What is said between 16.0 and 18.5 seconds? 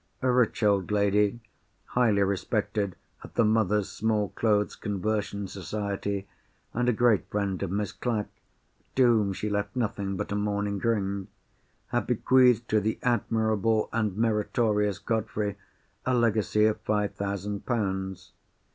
a legacy of five thousand pounds.